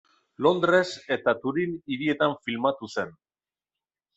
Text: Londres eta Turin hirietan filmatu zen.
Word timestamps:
Londres 0.45 0.87
eta 1.17 1.35
Turin 1.43 1.75
hirietan 1.97 2.33
filmatu 2.49 2.91
zen. 2.95 3.17